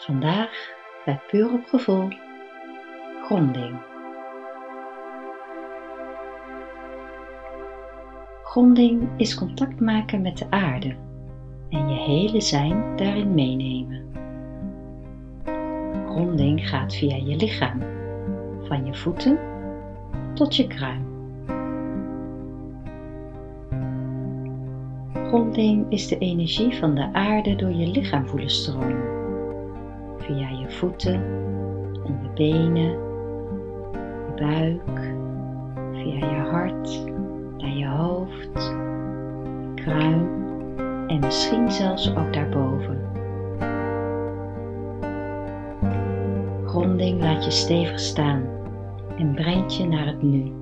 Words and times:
Vandaag 0.00 0.50
bij 1.04 1.20
Puur 1.30 1.52
op 1.52 1.64
Gevoel 1.66 2.08
gronding. 3.24 3.76
Gronding 8.44 9.08
is 9.16 9.34
contact 9.34 9.80
maken 9.80 10.20
met 10.20 10.38
de 10.38 10.46
aarde 10.50 10.96
en 11.68 11.88
je 11.88 11.94
hele 11.94 12.40
zijn 12.40 12.96
daarin 12.96 13.34
meenemen. 13.34 14.04
Gronding 16.08 16.68
gaat 16.68 16.94
via 16.94 17.16
je 17.16 17.36
lichaam, 17.36 17.82
van 18.62 18.86
je 18.86 18.94
voeten 18.94 19.38
tot 20.34 20.56
je 20.56 20.66
kruin. 20.66 21.04
Gronding 25.12 25.90
is 25.90 26.08
de 26.08 26.18
energie 26.18 26.74
van 26.74 26.94
de 26.94 27.12
aarde 27.12 27.56
door 27.56 27.72
je 27.72 27.86
lichaam 27.86 28.26
voelen 28.26 28.50
stromen, 28.50 29.19
via 30.30 30.48
je 30.48 30.70
voeten 30.70 31.14
en 32.04 32.18
je 32.22 32.30
benen, 32.34 32.90
je 34.26 34.32
buik, 34.36 35.14
via 35.92 36.26
je 36.26 36.48
hart, 36.50 37.04
naar 37.58 37.76
je 37.76 37.86
hoofd, 37.86 38.74
kruin 39.74 40.28
en 41.06 41.20
misschien 41.20 41.70
zelfs 41.70 42.16
ook 42.16 42.32
daarboven. 42.32 42.98
Gronding 46.64 47.22
laat 47.22 47.44
je 47.44 47.50
stevig 47.50 47.98
staan 47.98 48.44
en 49.16 49.34
brengt 49.34 49.76
je 49.76 49.86
naar 49.86 50.06
het 50.06 50.22
nu. 50.22 50.52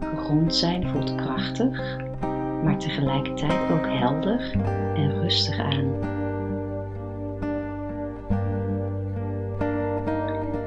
Gegrond 0.00 0.54
zijn 0.54 0.88
voelt 0.88 1.14
krachtig, 1.14 1.96
maar 2.64 2.78
tegelijkertijd 2.78 3.70
ook 3.72 3.86
helder 3.86 4.52
en 4.94 5.20
rustig 5.22 5.58
aan. 5.58 6.15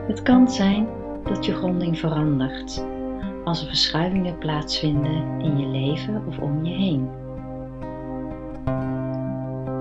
Het 0.10 0.22
kan 0.22 0.50
zijn 0.52 0.88
dat 1.24 1.46
je 1.46 1.54
gronding 1.54 2.00
verandert 2.00 2.86
als 3.44 3.62
er 3.62 3.68
verschuivingen 3.68 4.38
plaatsvinden 4.38 5.40
in 5.40 5.58
je 5.58 5.68
leven 5.68 6.24
of 6.28 6.40
om 6.40 6.66
je 6.66 6.74
heen. 6.74 7.10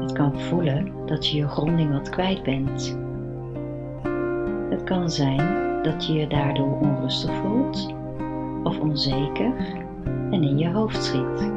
Het 0.00 0.12
kan 0.12 0.40
voelen 0.40 0.92
dat 1.06 1.28
je 1.28 1.36
je 1.36 1.48
gronding 1.48 1.92
wat 1.92 2.08
kwijt 2.08 2.42
bent. 2.42 2.98
Het 4.70 4.84
kan 4.84 5.10
zijn 5.10 5.82
dat 5.82 6.06
je 6.06 6.12
je 6.12 6.26
daardoor 6.26 6.78
onrustig 6.80 7.34
voelt 7.34 7.94
of 8.62 8.80
onzeker 8.80 9.52
en 10.30 10.42
in 10.42 10.58
je 10.58 10.70
hoofd 10.70 11.04
schiet. 11.04 11.50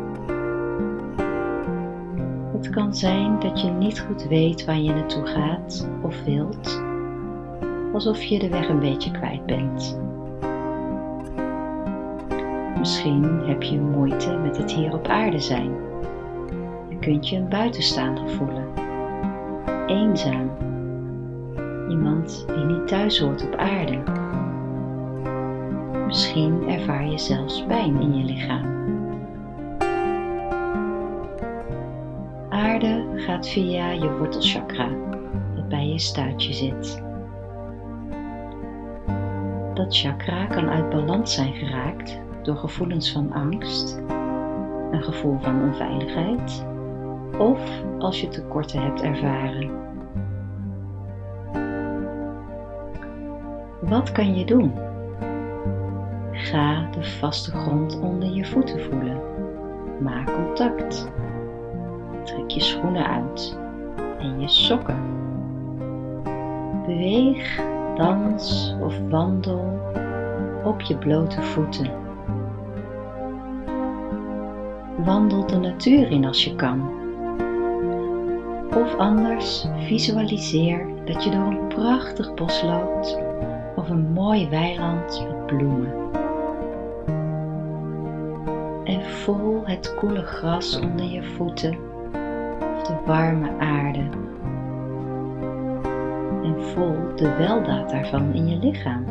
Het 2.51 2.69
kan 2.69 2.95
zijn 2.95 3.39
dat 3.39 3.61
je 3.61 3.69
niet 3.69 3.99
goed 3.99 4.27
weet 4.27 4.65
waar 4.65 4.79
je 4.79 4.93
naartoe 4.93 5.25
gaat 5.25 5.89
of 6.01 6.23
wilt, 6.23 6.90
alsof 7.93 8.23
je 8.23 8.39
de 8.39 8.49
weg 8.49 8.69
een 8.69 8.79
beetje 8.79 9.11
kwijt 9.11 9.45
bent. 9.45 9.99
Misschien 12.77 13.41
heb 13.45 13.63
je 13.63 13.79
moeite 13.79 14.37
met 14.37 14.57
het 14.57 14.71
hier 14.71 14.93
op 14.93 15.07
aarde 15.07 15.39
zijn. 15.39 15.71
Je 16.89 16.97
kunt 16.99 17.29
je 17.29 17.37
een 17.37 17.49
buitenstaander 17.49 18.29
voelen. 18.29 18.65
Eenzaam. 19.87 20.49
Iemand 21.89 22.45
die 22.47 22.65
niet 22.65 22.87
thuis 22.87 23.19
hoort 23.19 23.45
op 23.45 23.55
aarde. 23.55 24.03
Misschien 26.05 26.69
ervaar 26.69 27.07
je 27.07 27.17
zelfs 27.17 27.65
pijn 27.67 28.01
in 28.01 28.17
je 28.17 28.23
lichaam. 28.23 28.65
Aarde 32.49 33.05
gaat 33.15 33.49
via 33.49 33.91
je 33.91 34.17
wortelchakra, 34.17 34.89
dat 35.55 35.69
bij 35.69 35.87
je 35.87 35.99
stuitje 35.99 36.53
zit. 36.53 37.10
Dat 39.81 39.97
chakra 39.97 40.45
kan 40.45 40.69
uit 40.69 40.89
balans 40.89 41.33
zijn 41.33 41.53
geraakt 41.53 42.19
door 42.41 42.55
gevoelens 42.55 43.11
van 43.11 43.33
angst, 43.33 44.01
een 44.91 45.03
gevoel 45.03 45.39
van 45.39 45.61
onveiligheid 45.61 46.65
of 47.37 47.59
als 47.99 48.21
je 48.21 48.27
tekorten 48.27 48.81
hebt 48.81 49.01
ervaren. 49.01 49.71
Wat 53.81 54.11
kan 54.11 54.35
je 54.35 54.45
doen? 54.45 54.73
Ga 56.31 56.89
de 56.89 57.03
vaste 57.03 57.51
grond 57.51 57.99
onder 57.99 58.29
je 58.29 58.45
voeten 58.45 58.81
voelen. 58.81 59.21
Maak 60.01 60.33
contact. 60.33 61.11
Trek 62.23 62.49
je 62.49 62.61
schoenen 62.61 63.07
uit 63.07 63.57
en 64.19 64.39
je 64.39 64.47
sokken. 64.47 64.99
Beweeg, 66.85 67.61
dans 68.01 68.75
of 68.81 68.93
wandel 69.09 69.79
op 70.63 70.81
je 70.81 70.97
blote 70.97 71.41
voeten. 71.41 71.91
Wandel 75.03 75.47
de 75.47 75.57
natuur 75.57 76.11
in 76.11 76.25
als 76.25 76.43
je 76.43 76.55
kan. 76.55 76.99
Of 78.75 78.95
anders 78.97 79.67
visualiseer 79.77 80.85
dat 81.05 81.23
je 81.23 81.29
door 81.29 81.45
een 81.45 81.67
prachtig 81.67 82.33
bos 82.33 82.63
loopt 82.63 83.19
of 83.75 83.89
een 83.89 84.11
mooi 84.11 84.49
weiland 84.49 85.27
met 85.27 85.45
bloemen. 85.45 85.93
En 88.83 89.01
voel 89.05 89.61
het 89.63 89.95
koele 89.95 90.21
gras 90.21 90.79
onder 90.79 91.05
je 91.05 91.23
voeten 91.23 91.77
of 92.75 92.81
de 92.87 92.95
warme 93.05 93.57
aarde. 93.59 94.30
En 96.61 96.67
voel 96.67 97.15
de 97.15 97.35
weldaad 97.35 97.89
daarvan 97.89 98.33
in 98.33 98.47
je 98.47 98.57
lichaam. 98.57 99.05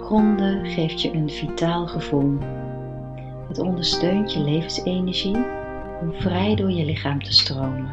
Gronden 0.00 0.66
geeft 0.66 1.02
je 1.02 1.12
een 1.12 1.30
vitaal 1.30 1.86
gevoel. 1.86 2.38
Het 3.48 3.58
ondersteunt 3.58 4.32
je 4.32 4.40
levensenergie 4.40 5.36
om 6.00 6.12
vrij 6.12 6.54
door 6.54 6.70
je 6.70 6.84
lichaam 6.84 7.22
te 7.22 7.32
stromen. 7.32 7.90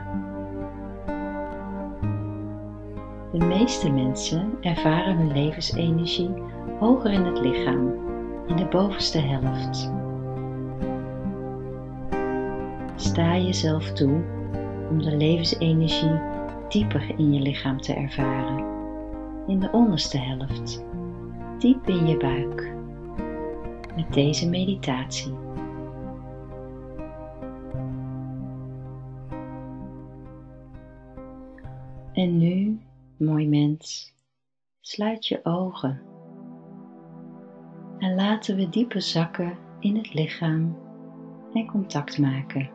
De 3.31 3.45
meeste 3.45 3.91
mensen 3.91 4.57
ervaren 4.61 5.17
hun 5.17 5.31
levensenergie 5.31 6.33
hoger 6.79 7.11
in 7.11 7.25
het 7.25 7.39
lichaam, 7.39 7.93
in 8.47 8.55
de 8.55 8.65
bovenste 8.65 9.19
helft. 9.19 10.03
Sta 12.95 13.37
jezelf 13.37 13.91
toe 13.91 14.23
om 14.89 15.01
de 15.01 15.17
levensenergie 15.17 16.19
dieper 16.69 17.13
in 17.17 17.33
je 17.33 17.41
lichaam 17.41 17.81
te 17.81 17.93
ervaren, 17.93 18.65
in 19.47 19.59
de 19.59 19.71
onderste 19.71 20.17
helft 20.17 20.83
diep 21.59 21.87
in 21.87 22.07
je 22.07 22.17
buik 22.17 22.73
met 23.95 24.13
deze 24.13 24.49
meditatie. 24.49 25.33
En 32.13 32.37
nu, 32.37 32.79
mooi 33.17 33.47
mens, 33.47 34.13
sluit 34.79 35.27
je 35.27 35.39
ogen 35.43 36.01
en 37.97 38.15
laten 38.15 38.55
we 38.55 38.69
dieper 38.69 39.01
zakken 39.01 39.57
in 39.79 39.97
het 39.97 40.13
lichaam 40.13 40.77
en 41.53 41.65
contact 41.67 42.19
maken. 42.19 42.69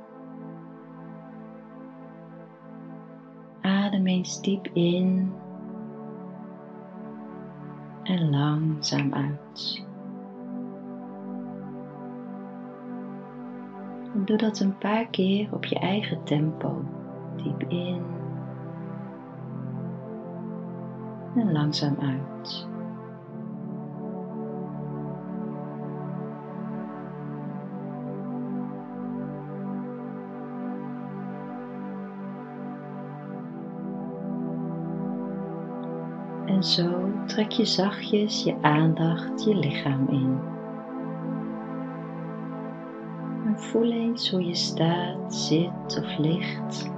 Eens 4.10 4.40
diep 4.40 4.66
in 4.72 5.32
en 8.02 8.30
langzaam 8.30 9.14
uit. 9.14 9.84
Doe 14.24 14.36
dat 14.36 14.60
een 14.60 14.78
paar 14.78 15.06
keer 15.06 15.48
op 15.54 15.64
je 15.64 15.78
eigen 15.78 16.24
tempo. 16.24 16.84
Diep 17.36 17.62
in 17.68 18.02
en 21.34 21.52
langzaam 21.52 21.96
uit. 22.00 22.69
En 36.60 36.66
zo 36.66 37.10
trek 37.26 37.50
je 37.50 37.64
zachtjes 37.64 38.42
je 38.42 38.54
aandacht 38.60 39.44
je 39.44 39.56
lichaam 39.56 40.08
in. 40.08 40.38
En 43.46 43.58
voel 43.58 43.92
eens 43.92 44.30
hoe 44.30 44.44
je 44.46 44.54
staat, 44.54 45.34
zit 45.34 46.02
of 46.02 46.18
ligt. 46.18 46.90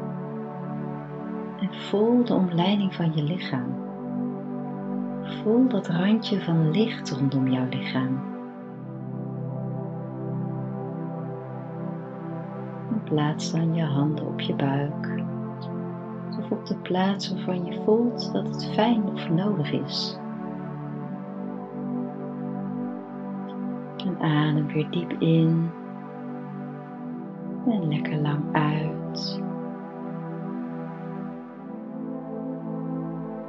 En 1.61 1.75
voel 1.75 2.25
de 2.25 2.35
omleiding 2.35 2.95
van 2.95 3.13
je 3.15 3.23
lichaam. 3.23 3.75
Voel 5.23 5.69
dat 5.69 5.89
randje 5.89 6.41
van 6.41 6.71
licht 6.71 7.11
rondom 7.11 7.49
jouw 7.49 7.69
lichaam. 7.69 8.31
plaats 13.05 13.53
dan 13.53 13.75
je 13.75 13.85
handen 13.85 14.27
op 14.27 14.41
je 14.41 14.55
buik 14.55 15.22
op 16.53 16.67
de 16.67 16.77
plaats 16.77 17.33
waarvan 17.33 17.65
je 17.65 17.83
voelt 17.85 18.33
dat 18.33 18.47
het 18.47 18.71
fijn 18.75 19.05
of 19.05 19.29
nodig 19.29 19.73
is. 19.73 20.17
En 23.97 24.17
adem 24.21 24.67
weer 24.67 24.91
diep 24.91 25.13
in 25.19 25.71
en 27.67 27.89
lekker 27.89 28.17
lang 28.17 28.43
uit. 28.53 29.41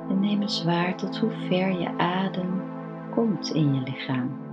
En 0.10 0.20
neem 0.20 0.42
eens 0.42 0.64
waar 0.64 0.96
tot 0.96 1.20
hoe 1.20 1.32
ver 1.32 1.80
je 1.80 1.98
adem 1.98 2.62
komt 3.12 3.50
in 3.50 3.74
je 3.74 3.82
lichaam. 3.82 4.53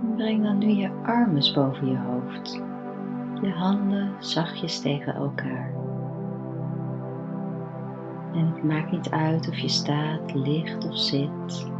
Breng 0.00 0.42
dan 0.42 0.58
nu 0.58 0.68
je 0.68 0.90
armen 1.02 1.54
boven 1.54 1.88
je 1.88 1.98
hoofd, 1.98 2.62
je 3.42 3.50
handen 3.50 4.12
zachtjes 4.18 4.80
tegen 4.80 5.14
elkaar. 5.14 5.72
En 8.32 8.46
het 8.46 8.64
maakt 8.64 8.90
niet 8.90 9.10
uit 9.10 9.48
of 9.48 9.58
je 9.58 9.68
staat, 9.68 10.34
ligt 10.34 10.88
of 10.88 10.98
zit. 10.98 11.70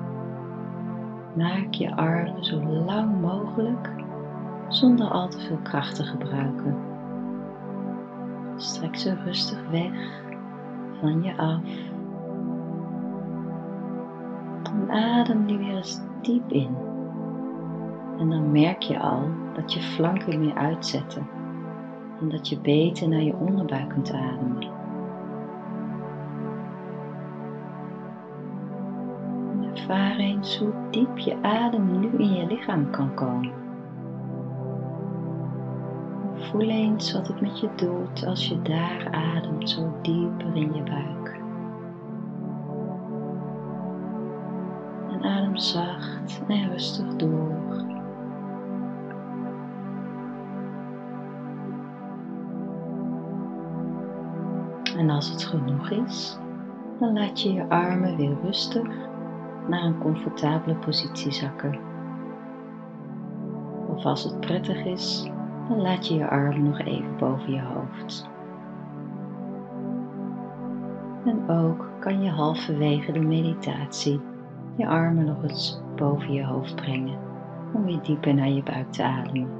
Maak 1.36 1.74
je 1.74 1.96
armen 1.96 2.44
zo 2.44 2.62
lang 2.62 3.20
mogelijk 3.20 3.90
zonder 4.68 5.08
al 5.08 5.28
te 5.28 5.38
veel 5.38 5.58
kracht 5.62 5.96
te 5.96 6.02
gebruiken. 6.02 6.76
Strek 8.56 8.96
ze 8.96 9.14
rustig 9.14 9.70
weg 9.70 10.22
van 11.00 11.22
je 11.22 11.36
af. 11.36 11.62
Adem 14.88 15.44
nu 15.44 15.58
weer 15.58 15.76
eens 15.76 16.00
diep 16.22 16.50
in. 16.52 16.76
En 18.20 18.30
dan 18.30 18.52
merk 18.52 18.82
je 18.82 18.98
al 18.98 19.28
dat 19.54 19.72
je 19.72 19.80
flanken 19.80 20.40
meer 20.40 20.54
uitzetten 20.54 21.26
en 22.20 22.28
dat 22.28 22.48
je 22.48 22.58
beter 22.58 23.08
naar 23.08 23.22
je 23.22 23.34
onderbuik 23.34 23.88
kunt 23.88 24.12
ademen. 24.12 24.62
En 29.50 29.70
ervaar 29.74 30.16
eens 30.16 30.58
hoe 30.58 30.72
diep 30.90 31.18
je 31.18 31.42
adem 31.42 32.00
nu 32.00 32.08
in 32.18 32.32
je 32.32 32.46
lichaam 32.46 32.90
kan 32.90 33.14
komen. 33.14 33.52
Voel 36.34 36.68
eens 36.68 37.12
wat 37.12 37.28
het 37.28 37.40
met 37.40 37.60
je 37.60 37.68
doet 37.76 38.26
als 38.26 38.48
je 38.48 38.62
daar 38.62 39.08
ademt 39.10 39.70
zo 39.70 39.92
dieper 40.02 40.56
in 40.56 40.74
je 40.74 40.82
buik. 40.82 41.40
En 45.10 45.22
adem 45.22 45.56
zacht 45.56 46.42
en 46.48 46.70
rustig 46.70 47.16
door. 47.16 47.69
En 55.00 55.10
als 55.10 55.30
het 55.30 55.44
genoeg 55.44 55.90
is, 55.90 56.38
dan 56.98 57.12
laat 57.12 57.40
je 57.40 57.52
je 57.52 57.68
armen 57.68 58.16
weer 58.16 58.36
rustig 58.42 58.88
naar 59.68 59.82
een 59.82 59.98
comfortabele 59.98 60.74
positie 60.74 61.32
zakken. 61.32 61.78
Of 63.88 64.04
als 64.04 64.24
het 64.24 64.40
prettig 64.40 64.84
is, 64.84 65.30
dan 65.68 65.80
laat 65.80 66.06
je 66.06 66.14
je 66.14 66.28
armen 66.28 66.62
nog 66.62 66.78
even 66.78 67.16
boven 67.16 67.52
je 67.52 67.62
hoofd. 67.62 68.30
En 71.24 71.48
ook 71.48 71.90
kan 72.00 72.22
je 72.22 72.30
halverwege 72.30 73.12
de 73.12 73.20
meditatie 73.20 74.20
je 74.76 74.86
armen 74.86 75.24
nog 75.24 75.42
eens 75.42 75.80
boven 75.96 76.32
je 76.32 76.44
hoofd 76.44 76.74
brengen 76.74 77.18
om 77.72 77.84
weer 77.84 78.02
dieper 78.02 78.34
naar 78.34 78.50
je 78.50 78.62
buik 78.62 78.92
te 78.92 79.02
ademen. 79.02 79.59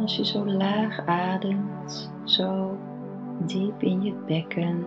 Als 0.00 0.16
je 0.16 0.24
zo 0.24 0.46
laag 0.46 1.06
ademt, 1.06 2.12
zo 2.24 2.78
diep 3.46 3.82
in 3.82 4.02
je 4.02 4.14
bekken, 4.26 4.86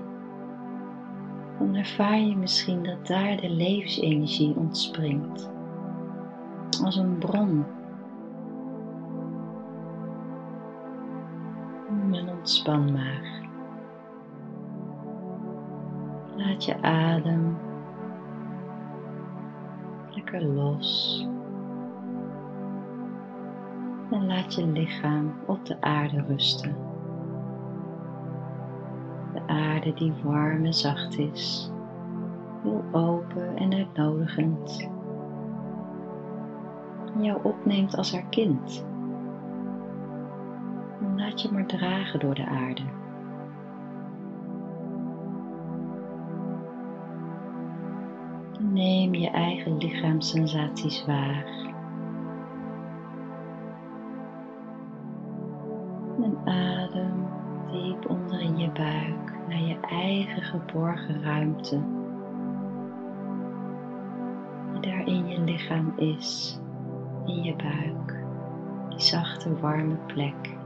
dan 1.59 1.75
ervaar 1.75 2.19
je 2.19 2.35
misschien 2.35 2.83
dat 2.83 3.07
daar 3.07 3.37
de 3.37 3.49
levensenergie 3.49 4.55
ontspringt. 4.55 5.51
Als 6.83 6.95
een 6.95 7.17
bron. 7.17 7.65
En 12.11 12.29
ontspan 12.29 12.91
maar. 12.91 13.49
Laat 16.35 16.65
je 16.65 16.81
adem 16.81 17.57
lekker 20.09 20.43
los 20.43 21.25
en 24.11 24.25
laat 24.25 24.53
je 24.53 24.67
lichaam 24.67 25.33
op 25.45 25.65
de 25.65 25.81
aarde 25.81 26.23
rusten. 26.27 26.75
De 29.33 29.41
aarde 29.47 29.93
die 29.93 30.13
warm 30.23 30.65
en 30.65 30.73
zacht 30.73 31.17
is, 31.17 31.71
heel 32.63 32.83
open 32.91 33.55
en 33.55 33.73
uitnodigend. 33.73 34.89
En 37.15 37.23
jou 37.23 37.39
opneemt 37.43 37.97
als 37.97 38.11
haar 38.11 38.25
kind. 38.29 38.85
Laat 41.15 41.41
je 41.41 41.51
maar 41.51 41.65
dragen 41.65 42.19
door 42.19 42.35
de 42.35 42.45
aarde. 42.45 42.83
Neem 48.59 49.13
je 49.13 49.29
eigen 49.29 49.77
lichaamssensaties 49.77 51.05
waar. 51.05 51.70
Naar 59.47 59.61
je 59.61 59.77
eigen 59.79 60.41
geborgen 60.41 61.23
ruimte, 61.23 61.81
die 64.71 64.91
daar 64.91 65.07
in 65.07 65.27
je 65.27 65.39
lichaam 65.39 65.93
is, 65.95 66.59
in 67.25 67.43
je 67.43 67.55
buik, 67.55 68.23
die 68.89 68.99
zachte 68.99 69.59
warme 69.59 69.95
plek. 70.05 70.59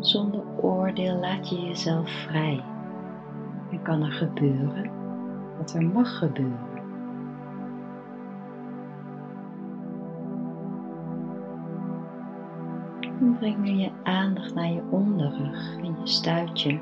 zonder 0.00 0.42
oordeel 0.56 1.14
laat 1.14 1.48
je 1.48 1.60
jezelf 1.60 2.10
vrij. 2.10 2.64
En 3.70 3.82
kan 3.82 4.02
er 4.02 4.12
gebeuren 4.12 4.90
wat 5.58 5.74
er 5.74 5.82
mag 5.82 6.18
gebeuren. 6.18 6.77
Breng 13.38 13.58
nu 13.58 13.70
je 13.70 13.90
aandacht 14.02 14.54
naar 14.54 14.72
je 14.72 14.82
onderrug 14.90 15.76
en 15.76 15.96
je 16.00 16.06
stuitje. 16.06 16.80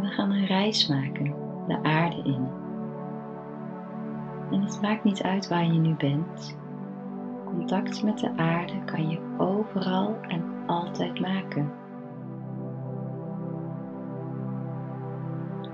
we 0.00 0.06
gaan 0.06 0.30
een 0.30 0.46
reis 0.46 0.88
maken 0.88 1.34
de 1.66 1.82
aarde 1.82 2.22
in. 2.22 2.48
En 4.50 4.62
het 4.62 4.80
maakt 4.80 5.04
niet 5.04 5.22
uit 5.22 5.48
waar 5.48 5.64
je 5.64 5.78
nu 5.78 5.94
bent. 5.94 6.56
Contact 7.44 8.02
met 8.02 8.18
de 8.18 8.36
aarde 8.36 8.84
kan 8.84 9.08
je 9.08 9.34
overal 9.38 10.16
en 10.28 10.42
altijd 10.66 11.20
maken. 11.20 11.72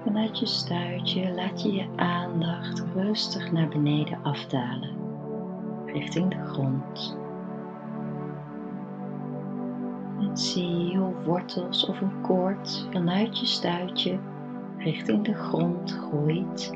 Vanuit 0.05 0.39
je 0.39 0.47
stuitje 0.47 1.35
laat 1.35 1.63
je 1.63 1.73
je 1.73 1.87
aandacht 1.97 2.85
rustig 2.95 3.53
naar 3.53 3.69
beneden 3.69 4.19
afdalen, 4.23 4.91
richting 5.87 6.31
de 6.31 6.45
grond. 6.45 7.25
Zie 10.39 10.97
hoe 10.97 11.15
wortels 11.25 11.87
of 11.87 12.01
een 12.01 12.21
koord 12.21 12.89
vanuit 12.91 13.39
je 13.39 13.47
stuitje 13.47 14.19
richting 14.79 15.25
de 15.25 15.35
grond 15.35 15.93
groeit 15.93 16.73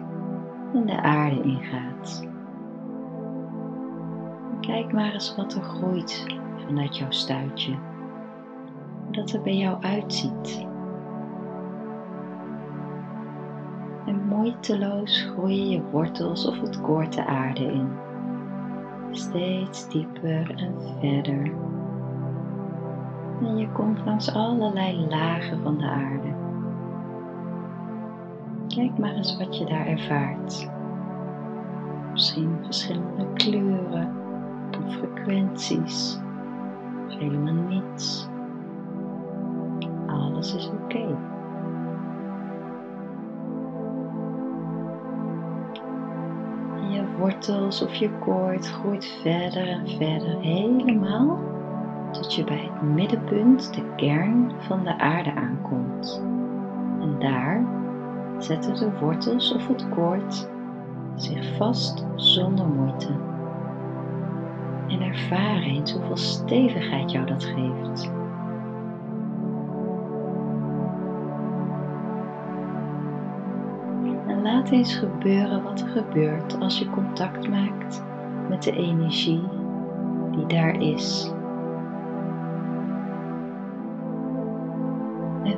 en 0.74 0.86
de 0.86 1.02
aarde 1.02 1.42
ingaat. 1.42 2.28
Kijk 4.60 4.92
maar 4.92 5.12
eens 5.12 5.36
wat 5.36 5.54
er 5.54 5.62
groeit 5.62 6.26
vanuit 6.66 6.96
jouw 6.96 7.10
stuitje, 7.10 7.74
hoe 9.04 9.12
dat 9.12 9.30
er 9.30 9.42
bij 9.42 9.56
jou 9.56 9.82
uitziet. 9.82 10.66
En 14.06 14.26
moeiteloos 14.28 15.22
groeien 15.22 15.68
je 15.70 15.82
wortels 15.82 16.46
of 16.46 16.60
het 16.60 16.80
koord 16.80 17.12
de 17.12 17.26
aarde 17.26 17.64
in, 17.64 17.88
steeds 19.10 19.88
dieper 19.88 20.54
en 20.56 20.74
verder 21.00 21.52
en 23.44 23.56
je 23.56 23.68
komt 23.72 24.04
langs 24.04 24.34
allerlei 24.34 25.06
lagen 25.08 25.62
van 25.62 25.78
de 25.78 25.84
aarde. 25.84 26.28
Kijk 28.68 28.98
maar 28.98 29.14
eens 29.14 29.36
wat 29.36 29.58
je 29.58 29.64
daar 29.64 29.86
ervaart. 29.86 30.70
Misschien 32.12 32.58
verschillende 32.62 33.32
kleuren 33.32 34.20
frequenties, 35.00 36.18
of 37.06 37.18
helemaal 37.18 37.54
niets. 37.54 38.28
alles 40.06 40.54
is 40.54 40.68
oké. 40.68 41.18
Je 46.90 47.04
wortels 47.18 47.82
of 47.82 47.94
je 47.94 48.10
koord 48.18 48.66
groeit 48.66 49.04
verder 49.22 49.68
en 49.68 49.88
verder 49.88 50.40
helemaal 50.40 51.38
je 52.34 52.44
bij 52.44 52.70
het 52.72 52.82
middenpunt, 52.82 53.74
de 53.74 53.94
kern 53.96 54.52
van 54.58 54.84
de 54.84 54.98
aarde 54.98 55.34
aankomt. 55.34 56.22
En 57.00 57.16
daar 57.18 57.64
zetten 58.38 58.74
de 58.74 58.98
wortels 59.00 59.54
of 59.54 59.68
het 59.68 59.88
koord 59.88 60.50
zich 61.14 61.56
vast 61.56 62.06
zonder 62.16 62.66
moeite. 62.66 63.12
En 64.88 65.00
ervaar 65.00 65.62
eens 65.62 65.92
hoeveel 65.92 66.16
stevigheid 66.16 67.10
jou 67.10 67.26
dat 67.26 67.44
geeft. 67.44 68.10
En 74.26 74.42
laat 74.42 74.70
eens 74.70 74.94
gebeuren 74.94 75.62
wat 75.62 75.80
er 75.80 75.88
gebeurt 75.88 76.60
als 76.60 76.78
je 76.78 76.90
contact 76.90 77.48
maakt 77.48 78.04
met 78.48 78.62
de 78.62 78.72
energie 78.72 79.42
die 80.30 80.46
daar 80.46 80.80
is. 80.80 81.32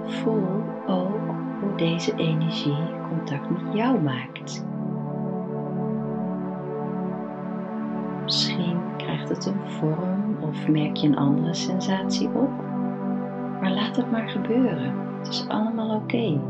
Voel 0.07 0.63
ook 0.87 1.35
hoe 1.61 1.75
deze 1.77 2.15
energie 2.15 2.77
contact 3.09 3.51
met 3.51 3.75
jou 3.75 4.01
maakt. 4.01 4.65
Misschien 8.25 8.81
krijgt 8.97 9.29
het 9.29 9.47
een 9.47 9.71
vorm 9.71 10.37
of 10.41 10.69
merk 10.69 10.97
je 10.97 11.07
een 11.09 11.17
andere 11.17 11.55
sensatie 11.55 12.29
op. 12.29 12.51
Maar 13.61 13.73
laat 13.73 13.97
het 13.97 14.11
maar 14.11 14.29
gebeuren. 14.29 14.95
Het 15.19 15.29
is 15.29 15.49
allemaal 15.49 15.97
oké. 15.97 16.41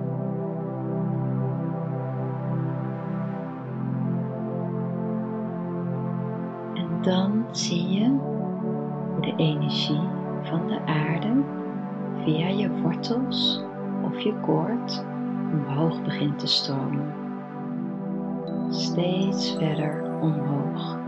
En 6.74 6.88
dan 7.00 7.44
zie 7.50 7.88
je 7.88 8.08
hoe 8.08 9.20
de 9.20 9.32
energie 9.36 10.00
van 10.42 10.66
de 10.66 10.80
aarde 10.86 11.32
via 12.24 12.48
je 12.48 12.70
wortels 12.80 13.62
of 14.02 14.20
je 14.20 14.34
koord 14.40 15.04
omhoog 15.52 16.02
begint 16.02 16.38
te 16.38 16.46
stromen. 16.46 17.14
Steeds 18.70 19.56
verder 19.58 20.20
omhoog. 20.20 20.98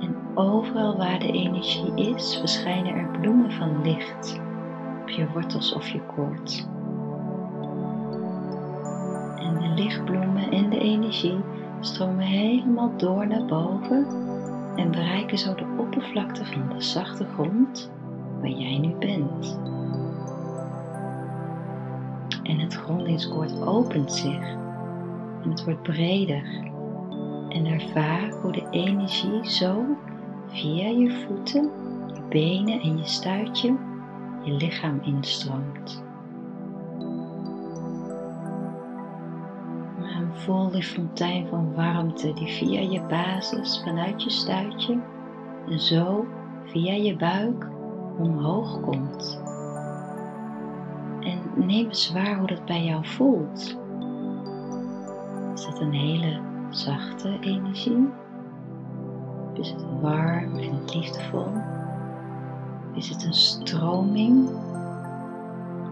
En 0.00 0.16
overal 0.34 0.96
waar 0.96 1.18
de 1.18 1.32
energie 1.32 1.92
is, 1.94 2.36
verschijnen 2.38 2.94
er 2.94 3.18
bloemen 3.20 3.52
van 3.52 3.82
licht 3.82 4.40
op 5.02 5.08
je 5.08 5.28
wortels 5.32 5.72
of 5.72 5.88
je 5.88 6.00
koord. 6.16 6.68
En 9.36 9.54
de 9.54 9.82
lichtbloemen 9.82 10.50
en 10.50 10.70
de 10.70 10.78
energie 10.78 11.40
stromen 11.80 12.24
helemaal 12.24 12.96
door 12.96 13.26
naar 13.26 13.44
boven 13.44 14.06
en 14.76 14.90
bereiken 14.90 15.38
zo 15.38 15.54
de 15.54 15.66
oppervlakte 15.76 16.44
van 16.44 16.68
de 16.68 16.80
zachte 16.80 17.24
grond 17.24 17.92
waar 18.40 18.50
jij 18.50 18.78
nu 18.78 18.94
bent 18.98 19.58
en 22.54 22.60
het 22.60 22.74
grondingskoord 22.74 23.66
opent 23.66 24.12
zich 24.12 24.48
en 25.42 25.50
het 25.50 25.64
wordt 25.64 25.82
breder. 25.82 26.42
En 27.48 27.66
ervaar 27.66 28.30
hoe 28.30 28.52
de 28.52 28.66
energie 28.70 29.50
zo 29.50 29.84
via 30.46 30.88
je 30.88 31.24
voeten, 31.26 31.70
je 32.14 32.22
benen 32.28 32.80
en 32.80 32.98
je 32.98 33.06
stuitje 33.06 33.76
je 34.42 34.52
lichaam 34.52 35.00
instroomt. 35.02 36.04
En 39.98 40.30
voel 40.32 40.70
die 40.70 40.82
fontein 40.82 41.46
van 41.46 41.74
warmte 41.74 42.32
die 42.32 42.48
via 42.48 42.80
je 42.80 43.02
basis 43.02 43.82
vanuit 43.84 44.22
je 44.22 44.30
stuitje 44.30 44.98
en 45.68 45.80
zo 45.80 46.26
via 46.64 46.92
je 46.92 47.16
buik 47.16 47.68
omhoog 48.18 48.80
komt 48.80 49.43
neem 51.56 51.86
eens 51.86 52.12
waar 52.12 52.38
hoe 52.38 52.46
dat 52.46 52.64
bij 52.64 52.84
jou 52.84 53.06
voelt. 53.06 53.76
Is 55.54 55.66
het 55.66 55.80
een 55.80 55.92
hele 55.92 56.40
zachte 56.70 57.38
energie? 57.40 58.08
Is 59.54 59.70
het 59.70 59.84
warm 60.00 60.56
en 60.56 60.84
liefdevol? 60.86 61.46
Is 62.94 63.08
het 63.08 63.24
een 63.24 63.34
stroming? 63.34 64.48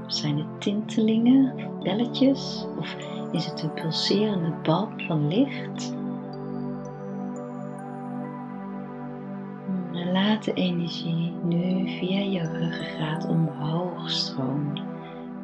Zijn 0.07 0.39
het 0.39 0.61
tintelingen 0.61 1.55
of 1.55 1.83
belletjes? 1.83 2.67
Of 2.79 2.97
is 3.33 3.47
het 3.47 3.63
een 3.63 3.73
pulserende 3.73 4.53
bal 4.63 4.89
van 4.97 5.29
licht? 5.29 5.95
laat 10.13 10.45
de 10.45 10.53
energie 10.53 11.33
nu 11.43 11.89
via 11.99 12.21
je 12.21 12.41
ruggengraat 12.41 13.29
omhoog 13.29 14.11
stromen 14.11 14.92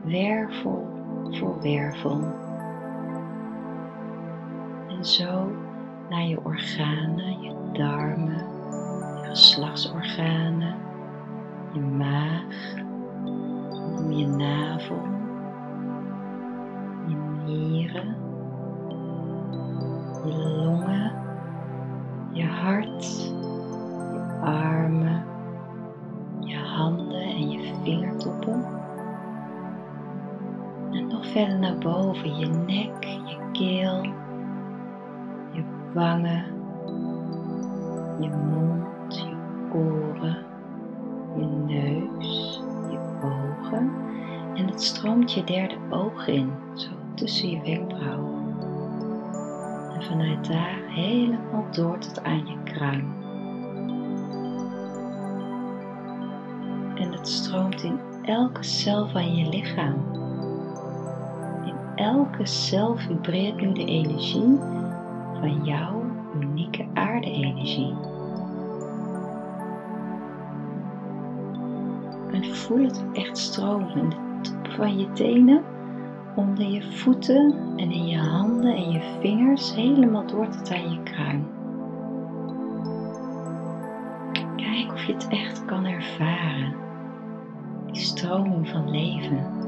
wervel 0.08 0.88
voor 1.30 1.62
wervel. 1.62 2.20
En 4.88 5.04
zo 5.04 5.52
naar 6.08 6.22
je 6.22 6.44
organen, 6.44 7.40
je 7.40 7.54
darmen, 7.72 8.46
je 9.16 9.28
geslachtsorganen, 9.28 10.74
je 11.72 11.80
maag, 11.80 12.76
je 14.08 14.26
navel, 14.26 15.02
je 17.06 17.16
nieren, 17.44 18.16
je 20.24 20.36
longen, 20.36 21.12
je 22.32 22.44
hart, 22.44 23.32
je 24.12 24.38
armen, 24.42 25.27
verder 31.32 31.58
naar 31.58 31.78
boven, 31.78 32.36
je 32.36 32.46
nek, 32.46 33.04
je 33.04 33.48
keel, 33.52 34.02
je 35.52 35.64
wangen, 35.94 36.44
je 38.20 38.28
mond, 38.28 39.16
je 39.16 39.36
oren, 39.72 40.44
je 41.36 41.46
neus, 41.46 42.62
je 42.90 42.98
ogen. 43.22 43.90
En 44.54 44.66
het 44.66 44.82
stroomt 44.82 45.32
je 45.32 45.44
derde 45.44 45.76
oog 45.90 46.26
in, 46.26 46.52
zo 46.74 46.90
tussen 47.14 47.50
je 47.50 47.60
wenkbrauwen. 47.60 48.56
En 49.94 50.02
vanuit 50.02 50.48
daar 50.48 50.78
helemaal 50.88 51.66
door 51.72 51.98
tot 51.98 52.24
aan 52.24 52.46
je 52.46 52.62
kruin. 52.64 53.16
En 56.94 57.12
het 57.12 57.28
stroomt 57.28 57.82
in 57.82 57.98
elke 58.22 58.62
cel 58.62 59.08
van 59.08 59.36
je 59.36 59.48
lichaam 59.48 60.17
elke 61.98 62.46
cel 62.46 62.96
vibreert 62.96 63.60
nu 63.60 63.72
de 63.72 63.84
energie 63.84 64.58
van 65.40 65.64
jouw 65.64 66.02
unieke 66.40 66.86
aarde-energie. 66.94 67.94
En 72.32 72.54
voel 72.54 72.84
het 72.84 73.04
echt 73.12 73.38
stromen 73.38 73.96
in 73.96 74.08
de 74.08 74.16
top 74.40 74.72
van 74.72 74.98
je 74.98 75.12
tenen, 75.12 75.62
onder 76.36 76.66
je 76.66 76.82
voeten 76.82 77.54
en 77.76 77.90
in 77.90 78.06
je 78.06 78.18
handen 78.18 78.76
en 78.76 78.90
je 78.90 79.16
vingers, 79.20 79.74
helemaal 79.74 80.26
door 80.26 80.48
tot 80.48 80.72
aan 80.72 80.92
je 80.92 81.02
kruin. 81.02 81.46
Kijk 84.56 84.92
of 84.92 85.04
je 85.04 85.12
het 85.12 85.28
echt 85.28 85.64
kan 85.64 85.84
ervaren, 85.84 86.74
die 87.86 88.02
stroming 88.02 88.68
van 88.68 88.90
leven. 88.90 89.67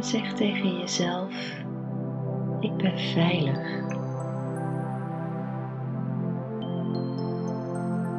En 0.00 0.06
zeg 0.06 0.32
tegen 0.32 0.78
jezelf: 0.78 1.62
Ik 2.60 2.76
ben 2.76 2.98
veilig. 2.98 3.68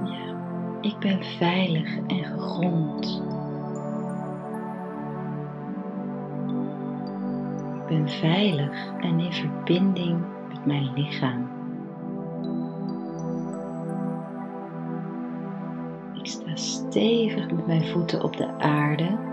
Ja, 0.04 0.36
ik 0.82 1.00
ben 1.00 1.24
veilig 1.24 1.98
en 2.08 2.24
gegrond. 2.24 3.24
Ik 7.76 7.88
ben 7.88 8.10
veilig 8.10 8.94
en 9.00 9.20
in 9.20 9.34
verbinding 9.34 10.20
met 10.50 10.66
mijn 10.66 10.94
lichaam. 10.94 11.50
Ik 16.14 16.28
sta 16.28 16.56
stevig 16.56 17.52
met 17.52 17.68
mijn 17.68 17.86
voeten 17.86 18.24
op 18.24 18.38
de 18.38 18.58
aarde 18.58 19.31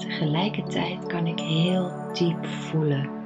tegelijkertijd 0.00 1.06
kan 1.06 1.26
ik 1.26 1.40
heel 1.40 1.90
diep 2.12 2.46
voelen. 2.46 3.18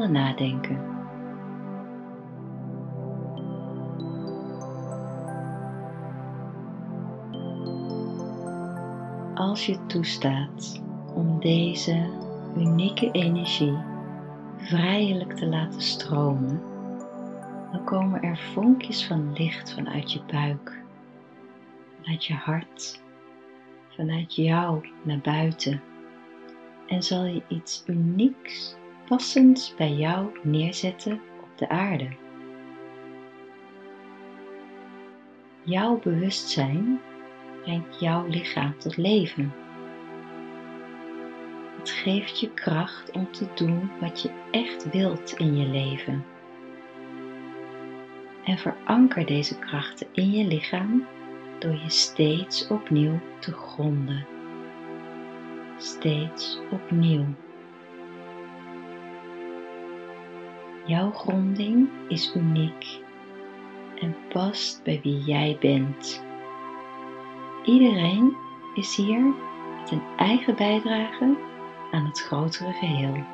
ontspannen 0.00 0.12
nadenken. 0.12 0.88
Als 9.34 9.66
je 9.66 9.86
toestaat 9.86 10.82
om 11.14 11.40
deze 11.40 12.10
unieke 12.56 13.10
energie 13.10 13.78
vrijelijk 14.56 15.32
te 15.32 15.46
laten 15.46 15.80
stromen, 15.80 16.60
dan 17.72 17.84
komen 17.84 18.22
er 18.22 18.38
vonkjes 18.38 19.06
van 19.06 19.32
licht 19.32 19.74
vanuit 19.74 20.12
je 20.12 20.20
buik, 20.26 20.79
vanuit 22.02 22.24
je 22.24 22.34
hart, 22.34 23.02
vanuit 23.88 24.34
jou 24.34 24.88
naar 25.02 25.18
buiten 25.18 25.82
en 26.86 27.02
zal 27.02 27.24
je 27.24 27.42
iets 27.48 27.82
unieks, 27.86 28.76
passends 29.08 29.74
bij 29.74 29.92
jou 29.92 30.38
neerzetten 30.42 31.20
op 31.42 31.58
de 31.58 31.68
aarde. 31.68 32.08
Jouw 35.62 35.98
bewustzijn 35.98 37.00
brengt 37.62 38.00
jouw 38.00 38.26
lichaam 38.26 38.78
tot 38.78 38.96
leven. 38.96 39.52
Het 41.78 41.90
geeft 41.90 42.40
je 42.40 42.50
kracht 42.50 43.10
om 43.12 43.32
te 43.32 43.46
doen 43.54 43.90
wat 44.00 44.22
je 44.22 44.30
echt 44.50 44.90
wilt 44.90 45.32
in 45.32 45.56
je 45.56 45.66
leven. 45.66 46.24
En 48.44 48.58
veranker 48.58 49.26
deze 49.26 49.58
krachten 49.58 50.06
in 50.12 50.30
je 50.30 50.44
lichaam 50.44 51.06
door 51.60 51.72
je 51.82 51.90
steeds 51.90 52.66
opnieuw 52.66 53.20
te 53.38 53.52
gronden. 53.52 54.26
Steeds 55.76 56.60
opnieuw. 56.70 57.24
Jouw 60.86 61.10
gronding 61.10 61.88
is 62.08 62.34
uniek 62.34 63.00
en 63.98 64.16
past 64.28 64.82
bij 64.82 65.00
wie 65.02 65.18
jij 65.18 65.56
bent. 65.60 66.24
Iedereen 67.64 68.36
is 68.74 68.96
hier 68.96 69.34
met 69.80 69.90
een 69.90 70.02
eigen 70.16 70.56
bijdrage 70.56 71.36
aan 71.90 72.04
het 72.04 72.20
grotere 72.20 72.72
geheel. 72.72 73.24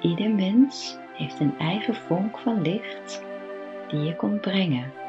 Ieder 0.00 0.30
mens 0.30 0.98
heeft 1.12 1.40
een 1.40 1.58
eigen 1.58 1.94
vonk 1.94 2.38
van 2.38 2.62
licht 2.62 3.24
die 3.88 4.00
je 4.00 4.16
komt 4.16 4.40
brengen. 4.40 5.01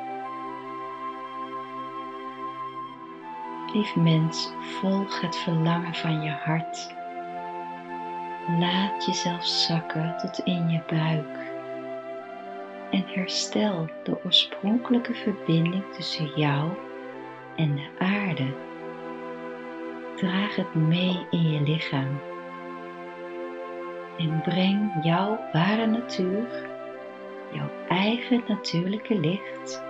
Lief 3.74 3.96
mens, 3.96 4.54
volg 4.60 5.22
het 5.22 5.36
verlangen 5.36 5.94
van 5.94 6.22
je 6.22 6.30
hart. 6.30 6.94
Laat 8.60 9.06
jezelf 9.06 9.46
zakken 9.46 10.18
tot 10.18 10.40
in 10.40 10.70
je 10.70 10.82
buik. 10.88 11.52
En 12.92 13.04
herstel 13.06 13.90
de 14.04 14.24
oorspronkelijke 14.24 15.14
verbinding 15.14 15.84
tussen 15.94 16.32
jou 16.36 16.70
en 17.56 17.76
de 17.76 17.90
aarde. 18.00 18.54
Draag 20.16 20.56
het 20.56 20.74
mee 20.74 21.26
in 21.30 21.52
je 21.52 21.62
lichaam. 21.62 22.20
En 24.18 24.42
breng 24.42 24.92
jouw 25.04 25.40
ware 25.52 25.86
natuur, 25.86 26.70
jouw 27.54 27.70
eigen 27.88 28.44
natuurlijke 28.48 29.20
licht 29.20 29.84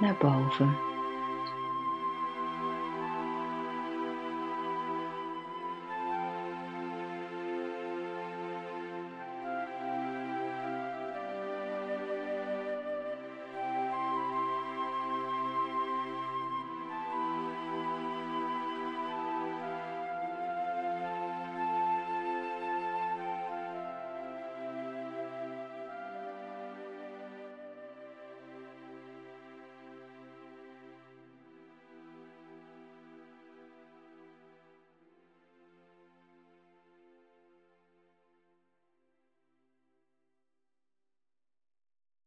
naar 0.00 0.16
boven. 0.18 0.89